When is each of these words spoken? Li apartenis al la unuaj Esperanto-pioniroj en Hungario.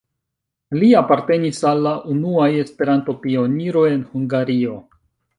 Li 0.83 0.87
apartenis 1.01 1.59
al 1.71 1.83
la 1.87 1.91
unuaj 2.13 2.47
Esperanto-pioniroj 2.61 3.83
en 3.99 4.03
Hungario. 4.15 4.79